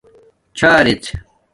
چھأݽژ 0.57 1.03